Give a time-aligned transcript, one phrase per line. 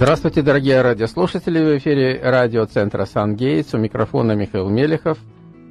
[0.00, 1.58] Здравствуйте, дорогие радиослушатели.
[1.58, 3.74] В эфире радиоцентра «Сан-Гейтс».
[3.74, 5.18] У микрофона Михаил Мелехов.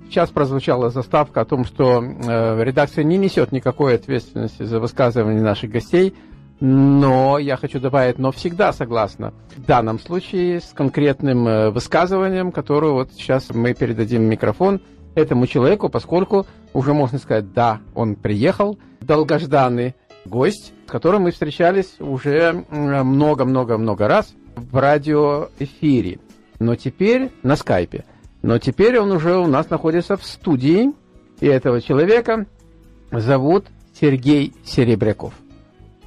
[0.08, 5.72] Сейчас прозвучала заставка о том, что э, редакция не несет никакой ответственности за высказывания наших
[5.72, 6.14] гостей,
[6.60, 12.92] но я хочу добавить, но всегда согласна в данном случае с конкретным э, высказыванием, которое
[12.92, 14.80] вот сейчас мы передадим микрофон
[15.16, 21.96] этому человеку, поскольку уже можно сказать, да, он приехал, долгожданный гость, с которым мы встречались
[22.00, 26.20] уже много-много-много раз в радиоэфире,
[26.60, 28.06] но теперь на скайпе.
[28.42, 30.92] Но теперь он уже у нас находится в студии,
[31.40, 32.46] и этого человека
[33.12, 33.66] зовут
[34.00, 35.34] Сергей Серебряков.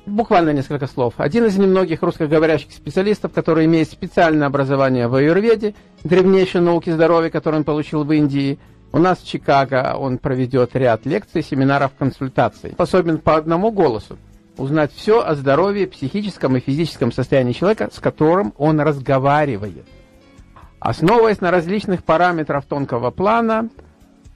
[0.05, 1.15] Буквально несколько слов.
[1.19, 7.61] Один из немногих русскоговорящих специалистов, который имеет специальное образование в аюрведе, древнейшей науки здоровья, которую
[7.61, 8.59] он получил в Индии.
[8.93, 12.73] У нас в Чикаго он проведет ряд лекций, семинаров, консультаций.
[12.73, 14.19] Способен по одному голосу
[14.59, 19.87] узнать все о здоровье, психическом и физическом состоянии человека, с которым он разговаривает.
[20.79, 23.71] Основываясь на различных параметрах тонкого плана,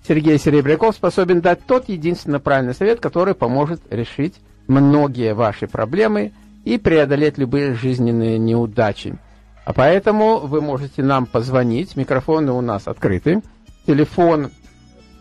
[0.07, 4.37] Сергей Серебряков способен дать тот единственно правильный совет, который поможет решить
[4.69, 6.33] многие ваши проблемы
[6.65, 9.19] и преодолеть любые жизненные неудачи.
[9.65, 13.43] А поэтому вы можете нам позвонить, микрофоны у нас открыты.
[13.87, 14.51] Телефон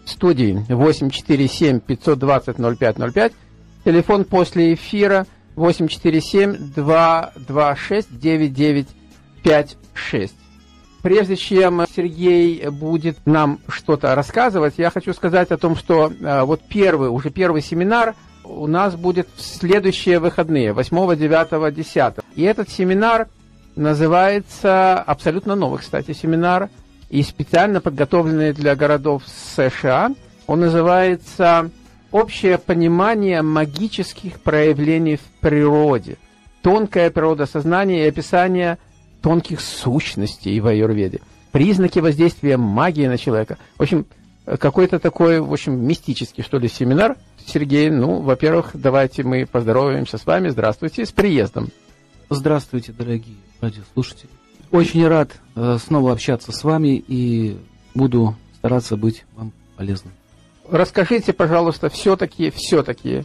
[0.05, 3.33] студии 847 520 0505,
[3.83, 10.33] телефон после эфира 847 226 9956.
[11.02, 16.61] Прежде чем Сергей будет нам что-то рассказывать, я хочу сказать о том, что э, вот
[16.67, 22.13] первый, уже первый семинар у нас будет в следующие выходные, 8, 9, 10.
[22.35, 23.27] И этот семинар
[23.75, 26.69] называется, абсолютно новый, кстати, семинар,
[27.09, 29.23] и специально подготовленный для городов
[29.56, 30.14] США.
[30.48, 31.70] Он называется
[32.12, 36.17] «Общее понимание магических проявлений в природе.
[36.62, 38.78] Тонкая природа сознания и описание
[39.22, 41.20] тонких сущностей в аюрведе,
[41.52, 43.58] признаки воздействия магии на человека.
[43.78, 44.06] В общем,
[44.46, 47.18] какой-то такой, в общем, мистический, что ли, семинар.
[47.46, 50.50] Сергей, ну, во-первых, давайте мы поздороваемся с вами.
[50.50, 51.69] Здравствуйте, с приездом.
[52.29, 54.29] Здравствуйте, дорогие радиослушатели.
[54.72, 57.58] Очень рад э, снова общаться с вами и
[57.94, 60.14] буду стараться быть вам полезным.
[60.70, 63.24] Расскажите, пожалуйста, все-таки, все-таки,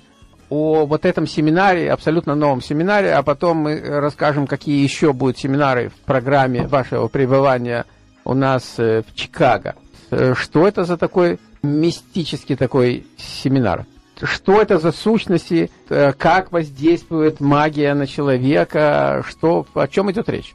[0.51, 5.89] о вот этом семинаре, абсолютно новом семинаре, а потом мы расскажем, какие еще будут семинары
[5.89, 7.87] в программе вашего пребывания
[8.25, 9.75] у нас э, в Чикаго.
[10.11, 13.87] Э, что это за такой мистический такой семинар?
[14.23, 15.71] Что это за сущности?
[15.89, 19.25] Как воздействует магия на человека?
[19.27, 20.55] Что, о чем идет речь?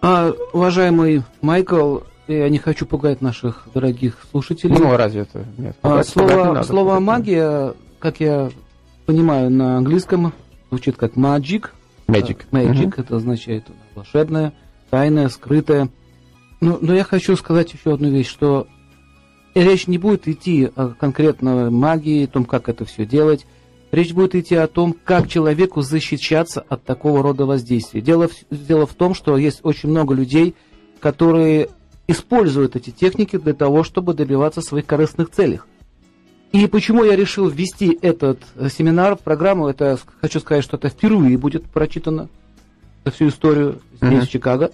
[0.00, 1.98] А, уважаемый Майкл,
[2.28, 4.76] я не хочу пугать наших дорогих слушателей.
[4.78, 5.44] Ну, разве это?
[5.56, 8.50] Нет, а, слово, слово магия, как я
[9.06, 10.32] понимаю, на английском
[10.70, 11.70] звучит как magic.
[12.06, 12.42] Magic.
[12.52, 13.00] Magic, uh-huh.
[13.00, 13.64] это означает
[13.94, 14.52] волшебное,
[14.90, 15.88] тайное, скрытое.
[16.60, 18.66] Но, но я хочу сказать еще одну вещь, что
[19.54, 23.46] речь не будет идти о конкретно магии, о том, как это все делать.
[23.90, 28.00] Речь будет идти о том, как человеку защищаться от такого рода воздействия.
[28.00, 30.54] Дело в, дело в том, что есть очень много людей,
[31.00, 31.70] которые
[32.06, 35.60] используют эти техники для того, чтобы добиваться своих корыстных целей.
[36.52, 40.88] И почему я решил ввести этот э, семинар в программу, это хочу сказать, что это
[40.88, 42.28] впервые будет прочитано
[43.04, 44.26] за всю историю здесь, uh-huh.
[44.26, 44.72] в Чикаго,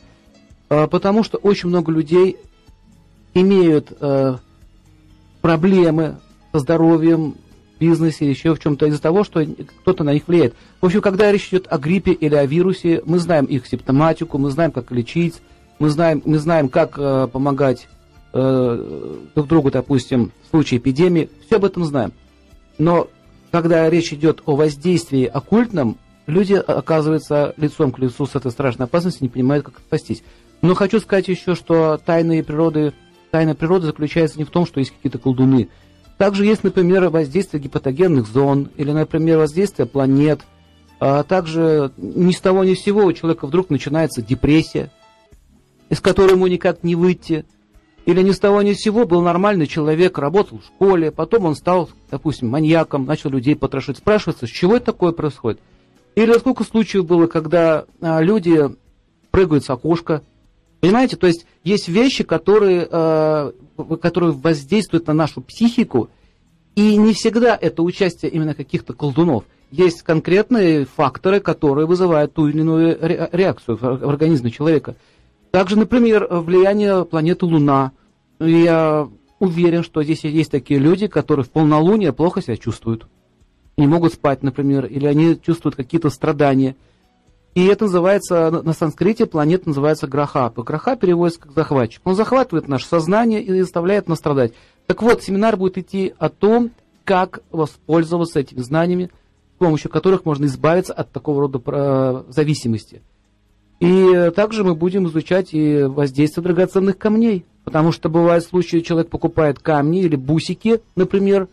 [0.69, 2.37] а, потому что очень много людей
[3.35, 4.39] имеют а,
[5.41, 6.19] проблемы
[6.53, 7.35] со здоровьем,
[7.79, 9.45] бизнесе или еще в чем-то из-за того, что
[9.81, 10.55] кто-то на них влияет.
[10.81, 14.51] В общем, когда речь идет о гриппе или о вирусе, мы знаем их симптоматику, мы
[14.51, 15.41] знаем, как лечить,
[15.79, 17.89] мы знаем, мы знаем как а, помогать
[18.33, 22.13] э, друг другу, допустим, в случае эпидемии, все об этом знаем.
[22.79, 23.09] Но
[23.51, 29.25] когда речь идет о воздействии оккультном, люди оказываются лицом к лицу с этой страшной опасностью,
[29.25, 30.23] не понимают, как спастись.
[30.63, 32.93] Но хочу сказать еще, что тайные природы,
[33.31, 35.69] тайна природы заключается не в том, что есть какие-то колдуны.
[36.19, 40.41] Также есть, например, воздействие гипотогенных зон, или, например, воздействие планет.
[41.01, 44.91] А также ни с того ни с сего у человека вдруг начинается депрессия,
[45.89, 47.45] из которой ему никак не выйти.
[48.07, 51.55] Или ни с того ни с сего был нормальный человек, работал в школе, потом он
[51.55, 53.97] стал, допустим, маньяком, начал людей потрошить.
[53.97, 55.59] Спрашивается, с чего это такое происходит?
[56.15, 58.61] Или сколько случаев было, когда а, люди
[59.31, 60.23] прыгают с окошка.
[60.81, 63.53] Понимаете, то есть есть вещи, которые, а,
[64.01, 66.11] которые воздействуют на нашу психику,
[66.75, 69.45] и не всегда это участие именно каких-то колдунов.
[69.71, 72.99] Есть конкретные факторы, которые вызывают ту или иную
[73.33, 74.97] реакцию в организме человека.
[75.51, 77.93] Также, например, влияние планеты Луна.
[78.41, 83.07] Я уверен, что здесь есть такие люди, которые в полнолуние плохо себя чувствуют.
[83.77, 86.77] Не могут спать, например, или они чувствуют какие-то страдания.
[87.55, 90.65] И это называется, на санскрите планета называется Грахапа.
[90.65, 92.03] Граха переводится как захватчик.
[92.05, 94.53] Он захватывает наше сознание и заставляет нас страдать.
[94.87, 96.73] Так вот, семинар будет идти о том,
[97.05, 99.11] как воспользоваться этими знаниями,
[99.55, 103.03] с помощью которых можно избавиться от такого рода э, зависимости.
[103.79, 107.45] И также мы будем изучать и воздействие драгоценных камней.
[107.65, 111.49] Потому что бывают случаи, человек покупает камни или бусики, например,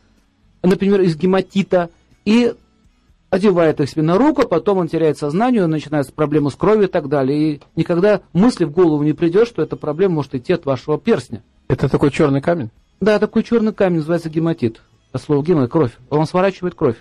[0.63, 1.89] например, из гематита,
[2.25, 2.53] и
[3.31, 7.07] одевает их себе на руку, потом он теряет сознание, начинается проблемы с кровью и так
[7.07, 7.53] далее.
[7.55, 11.41] И никогда мысли в голову не придет, что эта проблема может идти от вашего перстня.
[11.67, 12.69] Это такой черный камень?
[12.99, 14.81] Да, такой черный камень называется гематит.
[15.13, 15.93] От слова гема– кровь.
[16.09, 16.97] Он сворачивает кровь.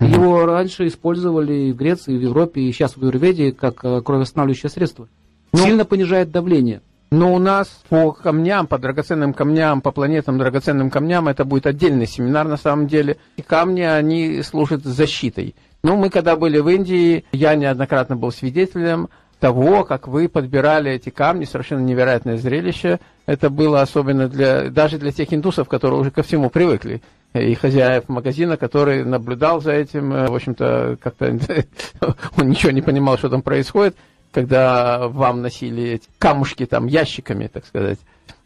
[0.00, 0.08] Угу.
[0.08, 5.08] Его раньше использовали в Греции, в Европе и сейчас в Юрведе как э, кровоостанавливающее средство.
[5.52, 6.82] Ну, Сильно понижает давление.
[7.10, 12.06] Но у нас по камням, по драгоценным камням, по планетам драгоценным камням, это будет отдельный
[12.06, 13.16] семинар на самом деле.
[13.36, 15.54] И камни, они служат защитой.
[15.82, 19.08] Ну, мы когда были в Индии, я неоднократно был свидетелем
[19.40, 22.98] того, как вы подбирали эти камни, совершенно невероятное зрелище.
[23.24, 27.00] Это было особенно для, даже для тех индусов, которые уже ко всему привыкли.
[27.32, 31.26] И хозяев магазина, который наблюдал за этим, в общем-то, как-то
[32.36, 33.96] он ничего не понимал, что там происходит
[34.32, 37.98] когда вам носили камушки там ящиками, так сказать,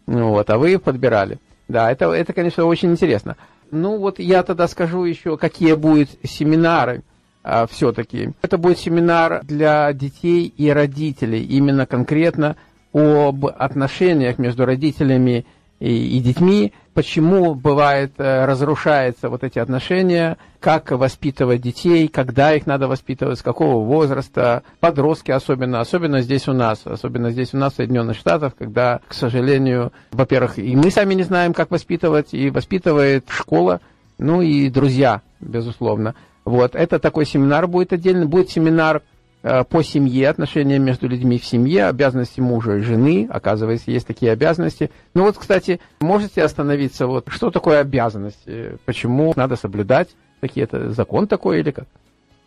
[0.06, 1.38] ну, вот, а вы подбирали.
[1.69, 3.37] Да, это, это, конечно, очень интересно.
[3.70, 7.02] Ну, вот я тогда скажу еще, какие будут семинары
[7.43, 8.31] а, все-таки.
[8.43, 12.56] Это будет семинар для детей и родителей, именно конкретно
[12.93, 15.44] об отношениях между родителями и,
[15.90, 22.87] и детьми, почему бывает э, разрушаются вот эти отношения, как воспитывать детей, когда их надо
[22.87, 27.76] воспитывать, с какого возраста, подростки особенно, особенно здесь у нас, особенно здесь у нас в
[27.76, 33.25] Соединенных Штатах, когда, к сожалению, во-первых, и мы сами не знаем, как воспитывать, и воспитывает
[33.28, 33.81] школа,
[34.19, 36.14] ну и друзья, безусловно.
[36.44, 39.02] Вот, это такой семинар будет отдельно, будет семинар
[39.43, 44.91] по семье, отношения между людьми в семье, обязанности мужа и жены, оказывается, есть такие обязанности.
[45.15, 50.11] Ну вот, кстати, можете остановиться, вот что такое обязанности, почему надо соблюдать
[50.41, 51.87] какие-то закон такой или как?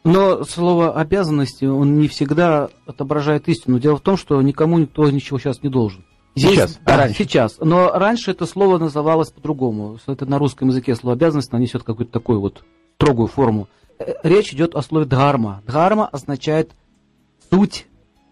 [0.06, 3.80] Но слово обязанности, он не всегда отображает истину.
[3.80, 6.06] Дело в том, что никому никто ничего сейчас не должен.
[6.36, 7.18] Здесь, сейчас, да, раньше.
[7.18, 7.58] сейчас.
[7.60, 9.98] Но раньше это слово называлось по-другому.
[10.06, 12.64] Это на русском языке слово обязанность нанесет какую-то такую вот
[12.98, 13.68] строгую форму.
[13.98, 15.64] Э, речь идет о слове дхарма.
[15.66, 16.72] Дхарма означает
[17.50, 17.88] суть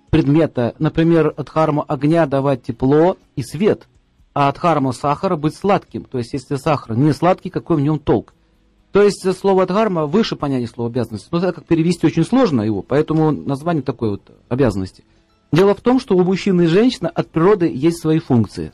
[0.09, 0.75] предмета.
[0.79, 3.87] Например, от харма огня давать тепло и свет,
[4.33, 6.03] а от харма сахара быть сладким.
[6.03, 8.33] То есть, если сахар не сладкий, какой в нем толк?
[8.91, 11.27] То есть, слово дхарма выше понятия слова обязанности.
[11.31, 15.03] Но так как перевести очень сложно его, поэтому название такой вот обязанности.
[15.51, 18.71] Дело в том, что у мужчины и женщины от природы есть свои функции.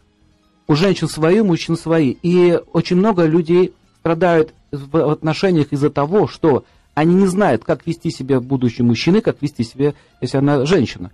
[0.67, 2.15] У женщин свои, у мужчин свои.
[2.21, 6.65] И очень много людей страдают в отношениях из-за того, что
[6.99, 11.11] они не знают, как вести себя будущий мужчины, как вести себя, если она женщина.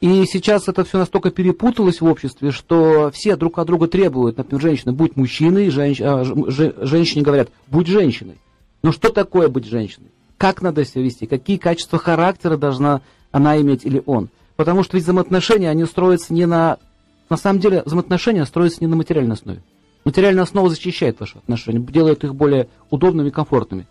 [0.00, 4.60] И сейчас это все настолько перепуталось в обществе, что все друг от друга требуют, например,
[4.60, 6.00] женщина, будь мужчиной, женщ...
[6.00, 6.72] а, ж...
[6.80, 8.38] женщине говорят, будь женщиной.
[8.82, 10.08] Но что такое быть женщиной?
[10.36, 11.26] Как надо себя вести?
[11.26, 14.30] Какие качества характера должна она иметь или он?
[14.56, 16.78] Потому что ведь взаимоотношения, они строятся не на...
[17.28, 19.62] На самом деле, взаимоотношения строятся не на материальной основе.
[20.04, 23.86] Материальная основа защищает ваши отношения, делает их более удобными и комфортными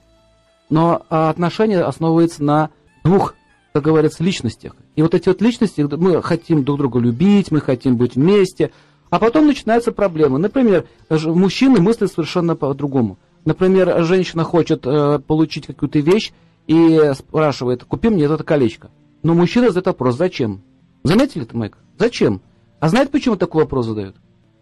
[0.69, 2.69] но а, отношения основываются на
[3.03, 3.35] двух,
[3.73, 4.75] как говорится, личностях.
[4.95, 8.71] И вот эти вот личности, мы хотим друг друга любить, мы хотим быть вместе,
[9.09, 10.39] а потом начинаются проблемы.
[10.39, 13.17] Например, мужчины мыслят совершенно по-другому.
[13.45, 16.31] Например, женщина хочет э, получить какую-то вещь
[16.67, 18.91] и спрашивает, купи мне это колечко.
[19.23, 20.61] Но мужчина задает вопрос, зачем?
[21.03, 21.77] Заметили это, Майк?
[21.97, 22.41] Зачем?
[22.79, 24.15] А знаете, почему такой вопрос задают?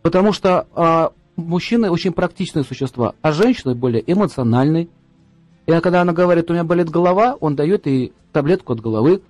[0.04, 4.90] Потому что э, мужчины очень практичные существа, а женщины более эмоциональные,
[5.68, 9.22] и когда она говорит, у меня болит голова, он дает ей таблетку от головы.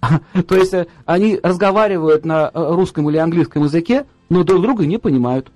[0.48, 4.98] То есть э, они разговаривают на э, русском или английском языке, но друг друга не
[4.98, 5.50] понимают.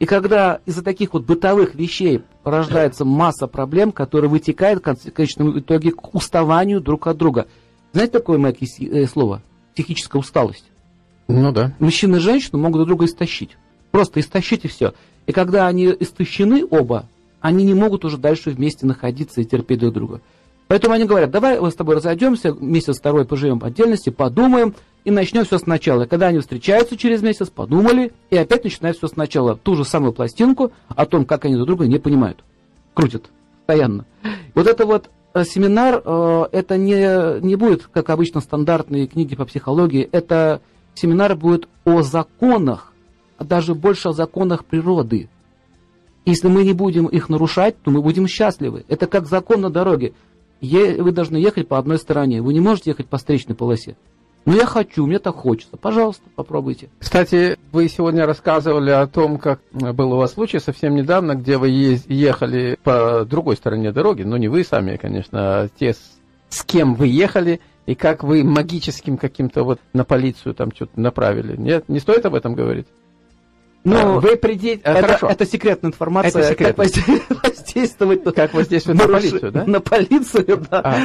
[0.00, 5.92] И когда из-за таких вот бытовых вещей порождается масса проблем, которые вытекают в конечном итоге
[5.92, 7.46] к уставанию друг от друга.
[7.92, 9.42] Знаете такое, Мэг, э, слово?
[9.74, 10.64] Психическая усталость.
[11.28, 11.72] Ну да.
[11.78, 13.56] Мужчина и женщина могут друг друга истощить.
[13.92, 14.92] Просто истощить и все.
[15.26, 17.06] И когда они истощены оба,
[17.42, 20.20] они не могут уже дальше вместе находиться и терпеть друг друга.
[20.68, 25.10] Поэтому они говорят, давай мы с тобой разойдемся, месяц второй поживем по отдельности, подумаем и
[25.10, 26.04] начнем все сначала.
[26.04, 29.56] И когда они встречаются через месяц, подумали и опять начинают все сначала.
[29.56, 32.42] Ту же самую пластинку о том, как они друг друга не понимают.
[32.94, 33.28] Крутят
[33.66, 34.06] постоянно.
[34.54, 39.44] Вот это вот э, семинар, э, это не, не будет, как обычно, стандартные книги по
[39.44, 40.08] психологии.
[40.12, 40.60] Это
[40.94, 42.92] семинар будет о законах,
[43.38, 45.28] даже больше о законах природы.
[46.24, 48.84] Если мы не будем их нарушать, то мы будем счастливы.
[48.88, 50.14] Это как закон на дороге.
[50.60, 52.42] Вы должны ехать по одной стороне.
[52.42, 53.96] Вы не можете ехать по встречной полосе.
[54.44, 55.76] Ну, я хочу, мне так хочется.
[55.76, 56.88] Пожалуйста, попробуйте.
[56.98, 61.68] Кстати, вы сегодня рассказывали о том, как был у вас случай совсем недавно, где вы
[61.68, 64.22] ехали по другой стороне дороги.
[64.22, 65.94] Ну, не вы сами, конечно, а те,
[66.48, 71.56] с кем вы ехали, и как вы магическим каким-то вот на полицию там что-то направили.
[71.56, 72.86] Нет, не стоит об этом говорить?
[73.84, 74.80] Ну, вы придете...
[74.84, 75.26] Это, Хорошо.
[75.28, 76.42] это секретная информация.
[76.42, 76.84] Это секретно.
[76.84, 78.34] Как воздействовать...
[78.34, 79.64] Как воздействовать на полицию, да?
[79.66, 80.80] На полицию, да.
[80.80, 80.98] А.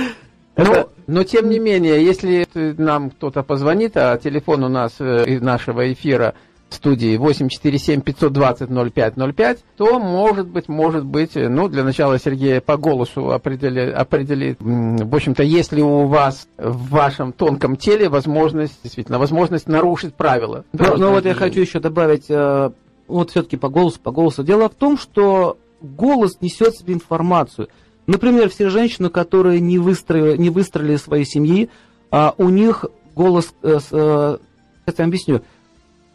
[0.58, 5.42] Но, но тем не менее, если нам кто-то позвонит, а телефон у нас э, из
[5.42, 6.34] нашего эфира
[6.70, 14.58] студии 847-520-0505, то, может быть, может быть, ну, для начала Сергея по голосу определит, определит
[14.60, 20.66] в общем-то, если у вас в вашем тонком теле возможность, действительно, возможность нарушить правила.
[20.74, 22.72] Ну, ну вот я хочу еще добавить, э,
[23.08, 24.44] вот все-таки по голосу, по голосу.
[24.44, 27.70] Дело в том, что голос несет в себе информацию–
[28.08, 31.70] Например, все женщины, которые не выстроили, не выстроили своей семьи,
[32.10, 34.38] а у них голос, э, э,
[34.86, 35.42] сейчас я объясню,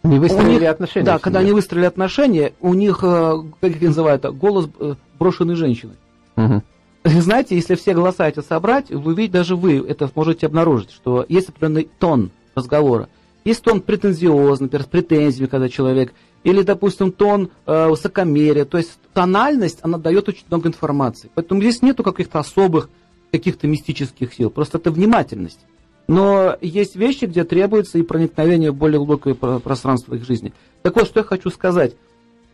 [0.02, 1.06] не выстроили них, отношения.
[1.06, 5.92] Да, когда они выстроили отношения, у них, э, как их называют, голос э, брошенной женщины.
[6.36, 6.62] Угу.
[7.04, 11.48] Знаете, если все голоса эти собрать, вы видите, даже вы это сможете обнаружить, что есть
[11.48, 13.08] определенный тон разговора.
[13.44, 16.12] Есть тон претензиозный, например, с претензиями, когда человек
[16.44, 18.64] или, допустим, тон э, высокомерия.
[18.64, 21.30] То есть тональность, она дает очень много информации.
[21.34, 22.88] Поэтому здесь нету каких-то особых,
[23.30, 24.50] каких-то мистических сил.
[24.50, 25.60] Просто это внимательность.
[26.08, 30.52] Но есть вещи, где требуется и проникновение в более глубокое пространство их жизни.
[30.82, 31.94] Так вот, что я хочу сказать.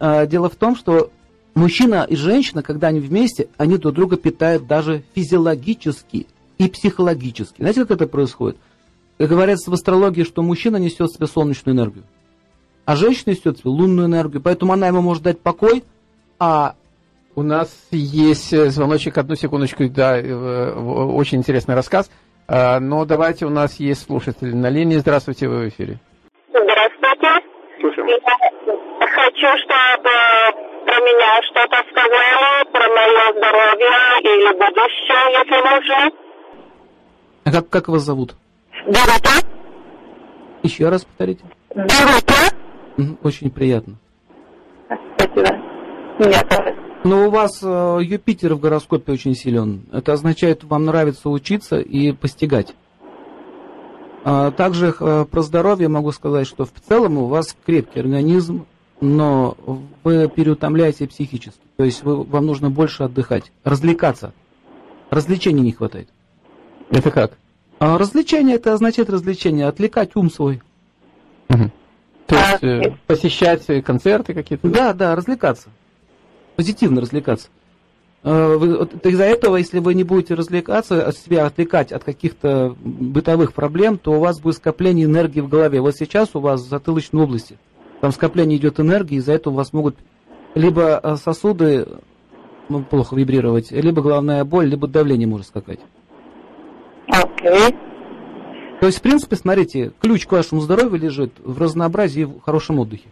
[0.00, 1.10] Э, дело в том, что
[1.54, 6.26] мужчина и женщина, когда они вместе, они друг друга питают даже физиологически
[6.58, 7.60] и психологически.
[7.60, 8.58] Знаете, как это происходит?
[9.18, 12.04] Говорится в астрологии, что мужчина несет в себе солнечную энергию
[12.88, 15.84] а женщина несет лунную энергию, поэтому она ему может дать покой,
[16.38, 16.74] а
[17.34, 22.08] у нас есть э, звоночек, одну секундочку, да, э, очень интересный рассказ.
[22.48, 24.96] А, но давайте, у нас есть слушатель на линии.
[24.96, 25.98] Здравствуйте, вы в эфире.
[26.48, 27.28] Здравствуйте.
[27.78, 28.08] Слушаем.
[28.08, 30.10] Я хочу, чтобы
[30.86, 33.90] про меня что-то сказали, про мое здоровье
[34.22, 36.10] или будущее, если можно.
[37.44, 38.34] А как, как вас зовут?
[38.86, 39.46] Дорота.
[40.62, 41.44] Еще раз повторите.
[41.74, 42.54] Дорота.
[43.22, 43.96] Очень приятно.
[45.16, 45.54] Спасибо.
[46.18, 46.87] Меня тоже.
[47.04, 49.82] Но у вас э, Юпитер в гороскопе очень силен.
[49.92, 52.74] Это означает, вам нравится учиться и постигать.
[54.24, 58.66] А также э, про здоровье могу сказать, что в целом у вас крепкий организм,
[59.00, 59.56] но
[60.02, 61.60] вы переутомляете психически.
[61.76, 64.32] То есть вы, вам нужно больше отдыхать, развлекаться.
[65.10, 66.08] Развлечений не хватает.
[66.90, 67.38] Это как?
[67.78, 70.60] А развлечение это означает развлечение, отвлекать ум свой.
[71.48, 71.70] Угу.
[72.26, 74.68] То есть э, посещать концерты какие-то?
[74.68, 75.70] Да, да, развлекаться.
[76.58, 77.50] Позитивно развлекаться.
[78.24, 78.56] Э,
[79.04, 84.18] из-за этого, если вы не будете развлекаться, себя отвлекать от каких-то бытовых проблем, то у
[84.18, 85.80] вас будет скопление энергии в голове.
[85.80, 87.58] Вот сейчас у вас в затылочной области,
[88.00, 89.98] там скопление идет энергии, из-за этого у вас могут
[90.56, 91.86] либо э, сосуды
[92.68, 95.78] ну, плохо вибрировать, либо головная боль, либо давление может скакать.
[97.06, 97.52] Окей.
[97.52, 97.76] Okay.
[98.80, 102.80] То есть, в принципе, смотрите, ключ к вашему здоровью лежит в разнообразии и в хорошем
[102.80, 103.10] отдыхе.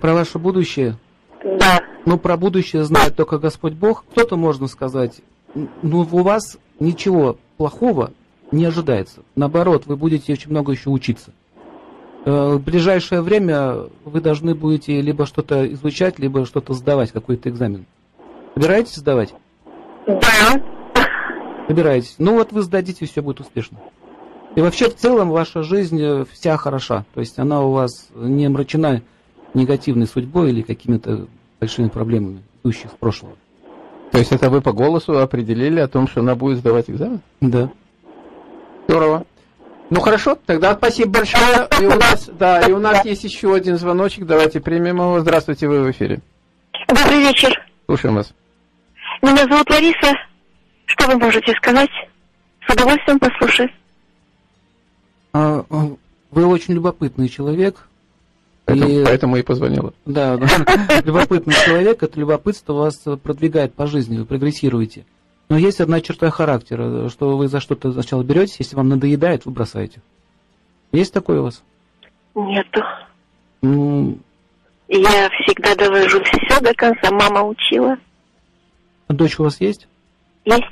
[0.00, 0.96] Про ваше будущее?
[1.42, 1.80] Да.
[2.04, 4.04] Ну, про будущее знает только Господь Бог.
[4.12, 5.20] Кто-то можно сказать,
[5.54, 8.12] ну, у вас ничего плохого
[8.50, 9.20] не ожидается.
[9.34, 11.32] Наоборот, вы будете очень много еще учиться.
[12.24, 17.86] Э, в ближайшее время вы должны будете либо что-то изучать, либо что-то сдавать, какой-то экзамен.
[18.54, 19.34] Собираетесь сдавать?
[20.06, 20.62] Да.
[21.68, 22.14] Собираетесь.
[22.18, 23.78] Ну вот вы сдадите, все будет успешно.
[24.54, 27.04] И вообще в целом ваша жизнь э, вся хороша.
[27.14, 29.02] То есть она у вас не омрачена
[29.56, 31.26] негативной судьбой или какими-то
[31.58, 33.34] большими проблемами, идущих с прошлого.
[34.12, 37.20] То есть это вы по голосу определили о том, что она будет сдавать экзамен?
[37.40, 37.70] Да.
[38.86, 39.24] Здорово.
[39.90, 41.68] Ну хорошо, тогда спасибо большое.
[41.80, 44.26] И у нас, да, и у нас есть еще один звоночек.
[44.26, 45.20] Давайте примем его.
[45.20, 46.20] Здравствуйте, вы в эфире.
[46.88, 47.52] Добрый вечер.
[47.86, 48.32] Слушаем вас.
[49.22, 50.12] Меня зовут Лариса.
[50.86, 51.90] Что вы можете сказать?
[52.66, 53.70] С удовольствием послушаю.
[55.32, 55.96] А, а,
[56.30, 57.88] вы очень любопытный человек.
[58.66, 59.94] Поэтому, и, поэтому и позвонила.
[60.04, 60.48] Да, да.
[61.04, 65.06] любопытный человек, это любопытство вас продвигает по жизни, вы прогрессируете.
[65.48, 69.52] Но есть одна черта характера, что вы за что-то сначала беретесь, если вам надоедает, вы
[69.52, 70.02] бросаете.
[70.90, 71.62] Есть такое у вас?
[72.34, 72.82] Нету.
[73.62, 74.18] Ну,
[74.88, 77.10] Я всегда довожу все до конца.
[77.12, 77.96] Мама учила.
[79.08, 79.86] Дочь у вас есть?
[80.44, 80.64] Есть.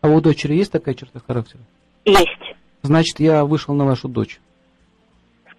[0.00, 1.62] А у дочери есть такая черта характера?
[2.04, 2.56] Есть.
[2.82, 4.40] Значит, я вышел на вашу дочь.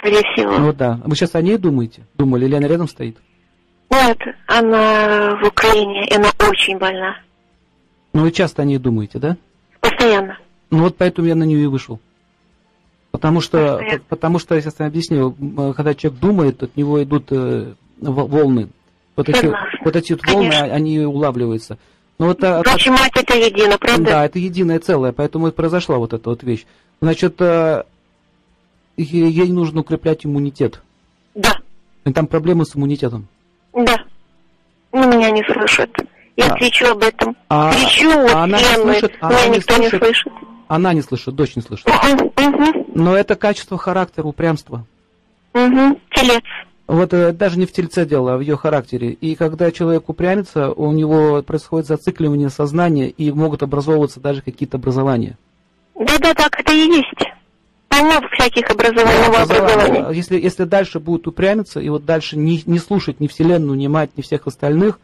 [0.06, 0.58] Скорее всего.
[0.58, 1.00] Ну да.
[1.04, 2.04] Вы сейчас о ней думаете?
[2.16, 3.18] Думали, или она рядом стоит?
[3.92, 7.18] Нет, она в Украине, и она очень больна.
[8.14, 9.38] Ну вы часто о ней думаете, да?
[9.80, 10.38] Постоянно.
[10.72, 12.00] Ну вот поэтому я на нее и вышел.
[13.12, 14.04] Потому что, Постоянно.
[14.10, 15.36] потому что, я сейчас объясню,
[15.76, 18.70] когда человек думает, от него идут э, волны.
[19.16, 19.54] Вот эти,
[19.86, 21.78] вот эти вот волны, они улавливаются.
[22.20, 24.04] Ну, вот, Впрочем, мать это едино, правда?
[24.04, 26.66] Да, это единое целое, поэтому и произошла вот эта вот вещь.
[27.02, 27.84] Значит, э,
[29.04, 30.82] ей нужно укреплять иммунитет.
[31.34, 31.54] Да.
[32.06, 33.28] И там проблемы с иммунитетом.
[33.74, 33.98] Да.
[34.92, 35.90] Но меня не слышат.
[36.38, 36.58] Я а.
[36.58, 37.36] кричу об этом.
[37.50, 39.94] А, кричу, а она не слышит, а меня она никто не слышит.
[39.94, 40.34] не слышит.
[40.68, 41.88] Она не слышит, дочь не слышит.
[41.88, 42.86] Угу, угу.
[42.96, 44.86] Но это качество характера, упрямства.
[45.54, 46.44] Угу, телец.
[46.88, 49.12] Вот э, даже не в тельце дело, а в ее характере.
[49.12, 55.38] И когда человек упрямится, у него происходит зацикливание сознания, и могут образовываться даже какие-то образования.
[55.96, 57.35] Да-да, так это и есть.
[58.06, 60.16] Много всяких образований, да, образований.
[60.16, 64.12] Если, если дальше будет упрямиться, и вот дальше не, не слушать ни Вселенную, ни мать,
[64.16, 65.00] ни всех остальных,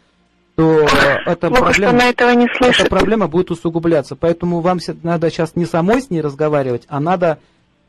[0.55, 0.87] то
[1.25, 4.15] эта проблема, этого не эта проблема будет усугубляться.
[4.15, 7.39] Поэтому вам надо сейчас не самой с ней разговаривать, а надо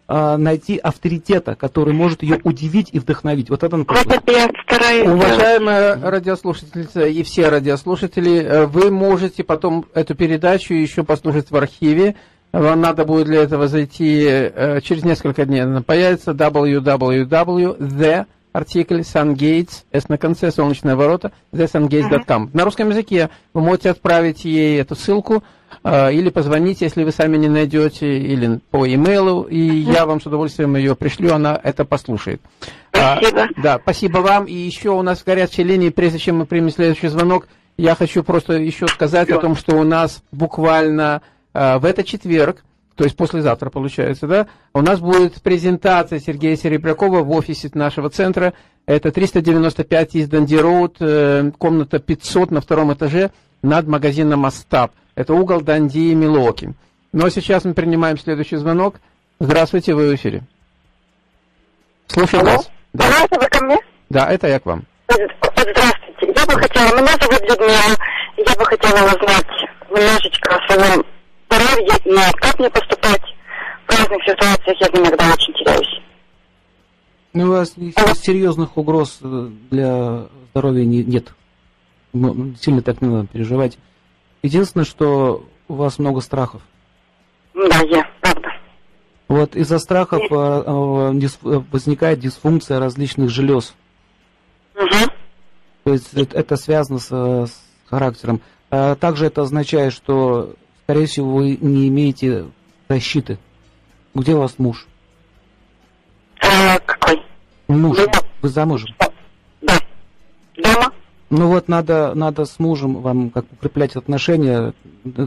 [0.08, 3.50] э, найти авторитета, который может ее удивить и вдохновить.
[3.50, 5.08] Вот это вот это я стараюсь.
[5.08, 12.14] Уважаемая радиослушательница и все радиослушатели, э, вы можете потом эту передачу еще послушать в архиве.
[12.52, 15.62] Вам надо будет для этого зайти э, через несколько дней.
[15.62, 22.44] Она появится www.the артикль SunGates, S на конце, солнечные ворота, thesungates.com.
[22.44, 22.50] Uh-huh.
[22.52, 25.42] На русском языке вы можете отправить ей эту ссылку,
[25.82, 30.26] э, или позвонить, если вы сами не найдете, или по имейлу, и я вам с
[30.26, 32.42] удовольствием ее пришлю, она это послушает.
[32.90, 33.42] Спасибо.
[33.44, 34.44] А, да, спасибо вам.
[34.44, 38.22] И еще у нас в горячей линии, прежде чем мы примем следующий звонок, я хочу
[38.22, 39.38] просто еще сказать Все.
[39.38, 44.82] о том, что у нас буквально в этот четверг, то есть послезавтра получается, да, у
[44.82, 48.52] нас будет презентация Сергея Серебрякова в офисе нашего центра.
[48.84, 50.98] Это 395 из Данди Роуд,
[51.58, 53.30] комната 500 на втором этаже
[53.62, 54.92] над магазином Остап.
[55.14, 56.74] Это угол Данди и Милоки.
[57.12, 58.96] Но сейчас мы принимаем следующий звонок.
[59.40, 60.42] Здравствуйте, вы в эфире.
[62.06, 62.56] Слушаю Алло?
[62.56, 62.70] вас.
[62.92, 63.04] Да.
[63.06, 63.78] Алло, вы ко мне?
[64.10, 64.84] Да, это я к вам.
[65.08, 66.32] Здравствуйте.
[66.34, 67.96] Я бы хотела, меня зовут Людмила,
[68.36, 69.46] я бы хотела узнать
[69.90, 71.04] немножечко о своем
[71.52, 73.22] здоровье и как мне поступать
[73.86, 76.02] в разных ситуациях, я иногда очень теряюсь.
[77.34, 77.74] Ну, у вас
[78.20, 81.32] серьезных угроз э, для здоровья нет.
[82.12, 83.78] Сильно так не надо переживать.
[84.42, 86.60] Единственное, что у вас много страхов.
[87.54, 88.48] Да, я, правда.
[89.28, 93.74] Вот из-за страхов э, э, возникает дисфункция различных желез.
[94.74, 95.12] Угу.
[95.84, 98.42] То есть это связано с, с характером.
[98.70, 100.54] А также это означает, что,
[100.92, 102.44] скорее всего, вы не имеете
[102.86, 103.38] защиты.
[104.14, 104.86] Где у вас муж?
[106.38, 107.22] А, какой?
[107.66, 107.96] Муж.
[107.96, 108.12] Дома.
[108.42, 108.94] Вы замужем?
[109.62, 109.78] Да.
[110.58, 110.92] Дома?
[111.30, 114.74] Ну вот надо, надо с мужем вам как укреплять отношения,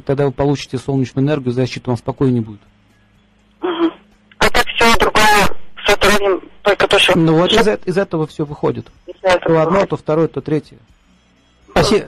[0.06, 2.62] тогда вы получите солнечную энергию, защиту вам спокойнее будет.
[3.64, 3.92] Угу.
[4.38, 5.48] А так все другое
[5.84, 7.18] с здоровьем только то, что...
[7.18, 8.86] Ну вот из, из этого все выходит.
[9.08, 10.78] Из то одно, то второе, то третье.
[11.72, 12.06] Спасибо.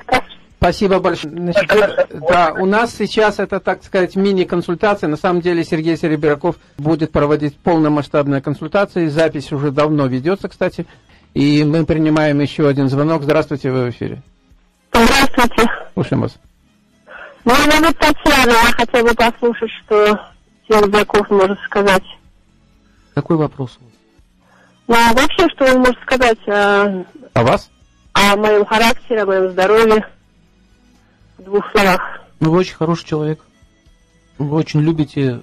[0.57, 1.35] Спасибо большое.
[1.35, 1.69] Значит,
[2.29, 5.07] да, у нас сейчас это, так сказать, мини-консультация.
[5.07, 9.07] На самом деле Сергей Серебряков будет проводить полномасштабные консультации.
[9.07, 10.87] Запись уже давно ведется, кстати.
[11.35, 13.21] И мы принимаем еще один звонок.
[13.23, 14.23] Здравствуйте, вы в эфире.
[14.91, 15.71] Здравствуйте.
[15.93, 16.35] Слушаем вас.
[17.45, 18.49] Меня зовут Татьяна.
[18.49, 20.19] Я хотела бы послушать, что
[20.67, 22.03] Серебряков может сказать.
[23.13, 23.93] Какой вопрос у вас?
[24.87, 27.05] Ну, а вообще, что он может сказать о...
[27.33, 27.69] О вас?
[28.13, 30.03] О моем характере, о моем здоровье.
[31.37, 32.01] В двух словах.
[32.39, 33.39] Ну, вы очень хороший человек.
[34.37, 35.41] Вы очень любите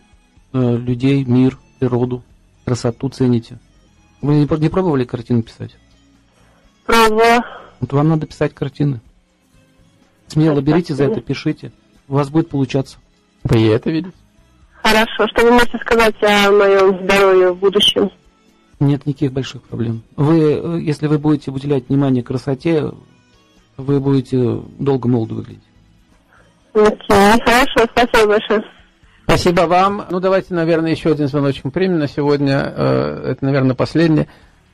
[0.52, 2.22] э, людей, мир, природу,
[2.64, 3.58] красоту цените.
[4.20, 5.76] Вы не, не пробовали картины писать?
[6.84, 7.44] Пробовала.
[7.80, 9.00] Вот вам надо писать картины.
[10.28, 11.72] Смело берите за это, пишите.
[12.08, 12.98] У вас будет получаться.
[13.44, 14.14] Вы и это видите?
[14.82, 15.26] Хорошо.
[15.28, 18.10] Что вы можете сказать о моем здоровье в будущем?
[18.80, 20.02] Нет никаких больших проблем.
[20.16, 22.92] Вы, э, если вы будете уделять внимание красоте,
[23.76, 25.62] вы будете долго молодо выглядеть.
[26.74, 28.62] Окей, хорошо, спасибо большое.
[29.24, 30.06] Спасибо вам.
[30.10, 32.72] Ну, давайте, наверное, еще один звоночек примем на сегодня.
[32.76, 34.28] Э, это, наверное, последнее.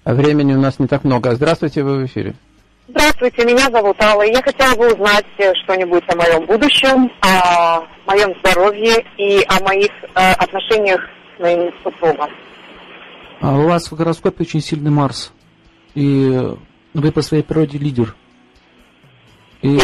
[0.05, 1.35] Времени у нас не так много.
[1.35, 2.35] Здравствуйте, вы в эфире.
[2.89, 4.23] Здравствуйте, меня зовут Алла.
[4.23, 9.91] Я хотела бы узнать э, что-нибудь о моем будущем, о моем здоровье и о моих
[10.03, 11.01] э, отношениях
[11.37, 12.31] с моим супругом.
[13.41, 15.33] А у вас в гороскопе очень сильный Марс.
[15.95, 16.41] И
[16.95, 18.17] вы по своей природе лидер.
[19.63, 19.79] И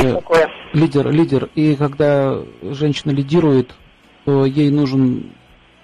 [0.73, 1.51] лидер, лидер.
[1.55, 3.75] И когда женщина лидирует,
[4.25, 5.33] то ей нужен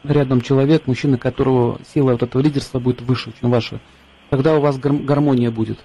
[0.04, 3.80] рядом человек, мужчина, которого сила вот этого лидерства будет выше, чем ваша,
[4.30, 5.78] тогда у вас гармония будет.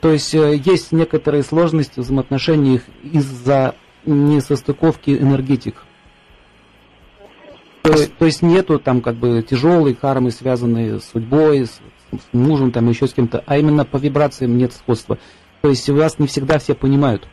[0.00, 3.74] То есть э, есть некоторые сложности в взаимоотношениях из-за
[4.06, 5.84] несостыковки энергетик.
[7.82, 11.80] То, то есть нету там как бы тяжелой кармы, связанные с судьбой, с,
[12.12, 15.18] с мужем, там еще с кем-то, а именно по вибрациям нет сходства.
[15.60, 17.28] То есть вас не всегда все понимают.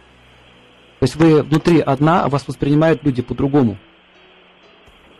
[0.99, 3.77] То есть вы внутри одна, а вас воспринимают люди по-другому.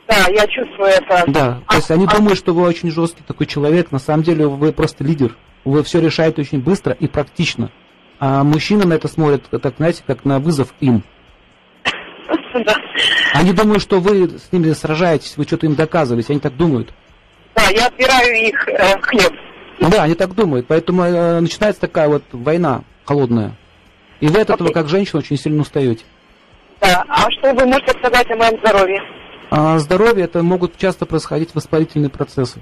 [0.08, 1.24] Да, я чувствую это.
[1.28, 4.48] Да, то есть они а, думают, что вы очень жесткий такой человек, на самом деле
[4.48, 5.36] вы просто лидер.
[5.66, 7.72] Вы все решаете очень быстро и практично.
[8.20, 11.04] А мужчины на это смотрят, так, знаете, как на вызов им.
[12.66, 12.76] Да.
[13.34, 16.92] Они думают, что вы с ними сражаетесь, вы что-то им доказываете, они так думают.
[17.54, 19.34] Да, я отбираю их э, хлеб.
[19.80, 23.56] Да, они так думают, поэтому э, начинается такая вот война холодная.
[24.20, 26.04] И вы от этого, как женщина, очень сильно устаете.
[26.82, 29.02] Да, а что вы можете сказать о моем здоровье?
[29.50, 32.62] А здоровье это могут часто происходить воспалительные процессы.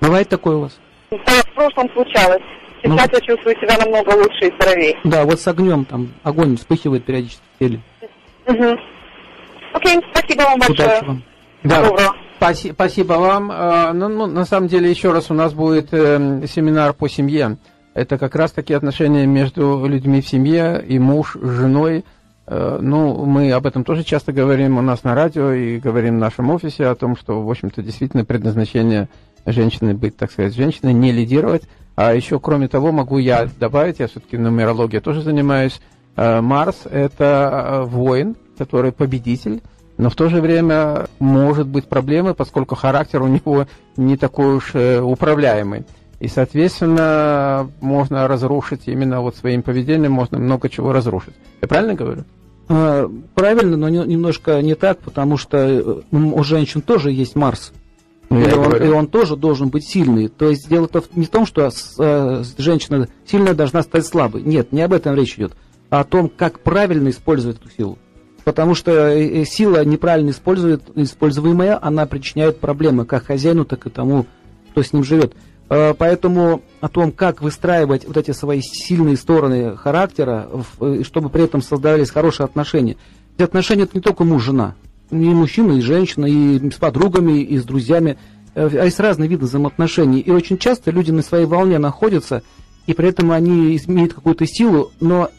[0.00, 0.78] Бывает такое у вас?
[1.10, 2.42] Да, в прошлом случалось.
[2.82, 4.96] Сейчас ну, я чувствую себя намного лучше и здоровее.
[5.04, 7.80] Да, вот с огнем там огонь вспыхивает периодически в теле.
[8.46, 8.78] Угу.
[9.72, 10.88] Окей, спасибо вам большое.
[10.88, 11.22] Удачи вам.
[11.64, 12.12] Да.
[12.36, 13.50] Спасибо, спасибо вам.
[13.52, 17.58] А, ну, ну, на самом деле, еще раз, у нас будет э, семинар по семье.
[17.98, 22.04] Это как раз таки отношения между людьми в семье и муж с женой.
[22.46, 26.20] Э, ну, мы об этом тоже часто говорим у нас на радио и говорим в
[26.20, 29.08] нашем офисе о том, что, в общем-то, действительно предназначение
[29.46, 31.64] женщины быть, так сказать, женщиной, не лидировать.
[31.96, 35.80] А еще, кроме того, могу я добавить, я все-таки нумерологией тоже занимаюсь,
[36.14, 39.60] э, Марс– это э, воин, который победитель,
[39.96, 44.72] но в то же время может быть проблемы, поскольку характер у него не такой уж
[44.76, 45.84] управляемый.
[46.20, 51.34] И, соответственно, можно разрушить именно вот своим поведением, можно много чего разрушить.
[51.62, 52.24] Я правильно говорю?
[52.68, 57.72] А, правильно, но немножко не так, потому что э, у женщин тоже есть Марс.
[58.30, 60.28] Ну, и, он, и он тоже должен быть сильный.
[60.28, 64.42] То есть дело-то не в том, что э, женщина сильная должна стать слабой.
[64.42, 65.52] Нет, не об этом речь идет,
[65.88, 67.98] а о том, как правильно использовать эту силу.
[68.44, 74.26] Потому что э, сила неправильно использует, используемая, она причиняет проблемы как хозяину, так и тому,
[74.70, 75.34] кто с ним живет.
[75.70, 80.48] Э, поэтому о том, как выстраивать вот эти свои сильные стороны характера,
[80.80, 82.96] э, чтобы при этом создавались хорошие отношения.
[83.36, 84.74] Эти отношения это не только муж-жена,
[85.10, 88.16] и мужчина, и женщина, и с подругами, и с друзьями,
[88.54, 90.20] э, а есть разные виды взаимоотношений.
[90.20, 92.42] И очень часто люди на своей волне находятся,
[92.86, 95.30] и при этом они имеют какую-то силу, но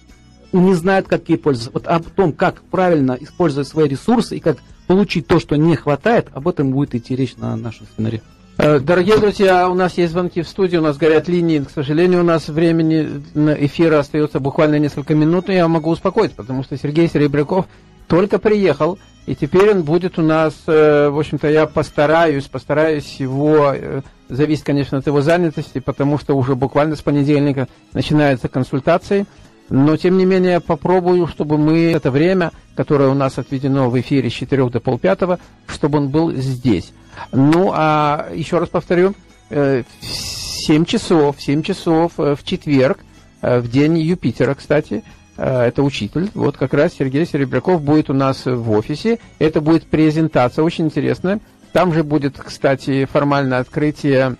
[0.51, 1.71] не знают, как ей пользоваться.
[1.73, 6.27] Вот о том, как правильно использовать свои ресурсы и как получить то, что не хватает,
[6.33, 8.21] об этом будет идти речь на нашем семинаре.
[8.61, 11.59] Э, дорогие друзья, у нас есть звонки в студию, у нас горят линии.
[11.59, 16.33] К сожалению, у нас времени на эфира остается буквально несколько минут, но я могу успокоить,
[16.33, 17.67] потому что Сергей Серебряков
[18.09, 23.71] только приехал, и теперь он будет у нас, э, в общем-то, я постараюсь, постараюсь его,
[23.73, 29.25] э, зависит, конечно, от его занятости, потому что уже буквально с понедельника начинаются консультации,
[29.69, 34.29] но, тем не менее, попробую, чтобы мы это время, которое у нас отведено в эфире
[34.29, 36.91] с 4 до полпятого, чтобы он был здесь.
[37.31, 39.13] Ну, а еще раз повторю,
[39.49, 42.99] э, в 7 часов, в 7 часов э, в четверг,
[43.41, 45.03] э, в день Юпитера, кстати,
[45.37, 46.29] это учитель.
[46.33, 49.19] Вот как раз Сергей Серебряков будет у нас в офисе.
[49.39, 51.39] Это будет презентация очень интересная.
[51.71, 54.35] Там же будет, кстати, формальное открытие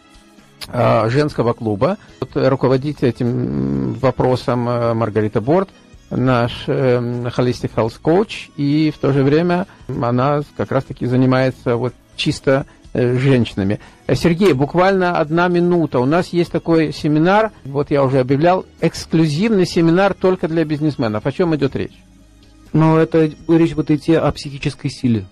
[0.68, 1.98] женского клуба.
[2.20, 5.70] Вот руководит этим вопросом Маргарита Борт,
[6.10, 12.68] наш Holistic Health Coach, и в то же время она как раз-таки занимается вот чисто
[12.94, 13.80] э, женщинами.
[14.06, 16.00] Э, Сергей, буквально одна минута.
[16.00, 21.26] У нас есть такой семинар, вот я уже объявлял, эксклюзивный семинар только для бизнесменов.
[21.26, 21.98] О чем идет речь?
[22.74, 25.26] Ну, это речь будет идти о психической силе.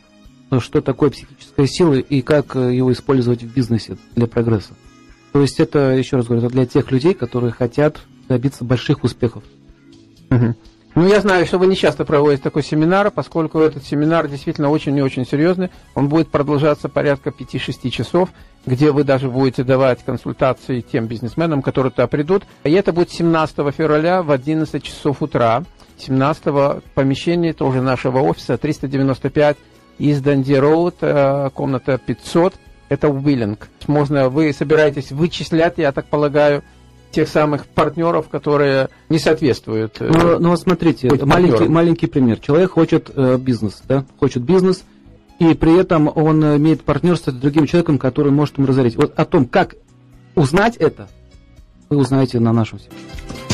[0.50, 4.74] Ну, что такое психическая сила и как э, его использовать в бизнесе для прогресса.
[5.34, 9.44] То есть это, еще раз говорю, это для тех людей, которые хотят добиться больших успехов.
[10.32, 10.56] Угу.
[10.98, 14.98] Ну, я знаю, что вы не часто проводите такой семинар, поскольку этот семинар действительно очень
[14.98, 15.70] и очень серьезный.
[15.94, 18.30] Он будет продолжаться порядка 5-6 часов,
[18.66, 22.46] где вы даже будете давать консультации тем бизнесменам, которые туда придут.
[22.64, 25.64] И это будет 17 февраля в 11 часов утра.
[26.00, 29.56] 17 в помещении тоже нашего офиса 395
[30.00, 30.96] из Данди Роуд,
[31.54, 32.56] комната 500.
[32.90, 33.70] Это Уиллинг.
[33.86, 36.64] Можно, вы собираетесь вычислять, я так полагаю,
[37.12, 39.98] тех самых партнеров, которые не соответствуют.
[40.00, 42.40] Э, ну, ну вот смотрите, маленький, маленький пример.
[42.40, 44.84] Человек хочет э, бизнес, да, хочет бизнес,
[45.40, 48.96] и при этом он имеет партнерство с другим человеком, который может ему разорить.
[48.96, 49.76] Вот о том, как
[50.36, 51.08] узнать это,
[51.90, 53.47] вы узнаете на нашем семинаре.